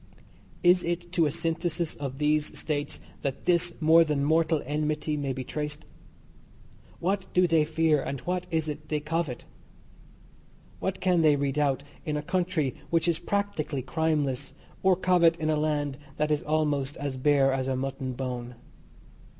[0.63, 5.31] Is it to a synthesis of these states that this more than mortal enmity may
[5.31, 5.85] be traced?
[6.99, 9.45] What do they fear, and what is it they covet?
[10.79, 15.55] What can they redoubt in a country which is practically crimeless, or covet in a
[15.55, 18.55] land that is almost as bare as a mutton bone?